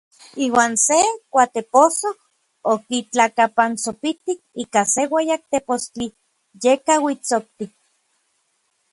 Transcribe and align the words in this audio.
Iuan 0.45 0.73
se 0.85 0.97
kuatepossoj 1.31 2.15
okitlakapantsopitij 2.73 4.39
ika 4.63 4.81
se 4.93 5.01
ueyak 5.17 5.41
tepostli 5.51 6.07
yekauitsoktik. 6.63 7.71